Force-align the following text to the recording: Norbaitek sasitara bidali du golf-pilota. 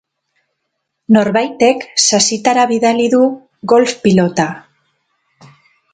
Norbaitek 1.17 1.85
sasitara 2.07 2.65
bidali 2.73 3.07
du 3.15 3.19
golf-pilota. 3.75 4.49